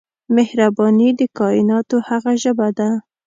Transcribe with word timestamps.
مهرباني 0.35 1.09
د 1.19 1.21
کائنات 1.37 1.89
هغه 2.09 2.31
ژبه 2.43 2.67
ده. 2.77 2.89